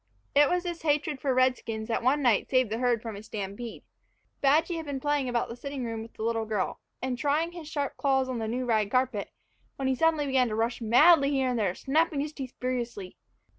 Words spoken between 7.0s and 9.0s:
and trying his sharp claws on the new rag